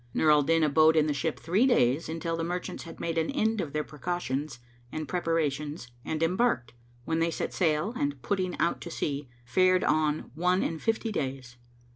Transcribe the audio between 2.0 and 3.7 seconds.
until the merchants had made an end